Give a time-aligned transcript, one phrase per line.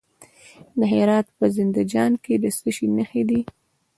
[0.79, 3.41] د هرات په زنده جان کې د څه شي نښې دي؟